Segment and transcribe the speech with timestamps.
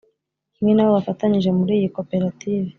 [0.55, 2.67] Kimwe n’abo bafatanyije muri iyi koperative